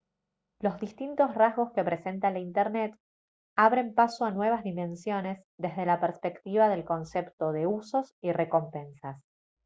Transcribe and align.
los 0.61 0.79
distintos 0.79 1.35
rasgos 1.35 1.73
que 1.73 1.83
presenta 1.83 2.31
la 2.31 2.39
internet 2.39 2.95
abren 3.55 3.93
paso 3.93 4.25
a 4.25 4.31
nuevas 4.31 4.63
dimensiones 4.63 5.45
desde 5.57 5.85
la 5.85 5.99
perspectiva 5.99 6.69
del 6.69 6.83
concepto 6.85 7.51
de 7.51 7.67
usos 7.67 8.15
y 8.19 8.31
recompensas 8.31 9.21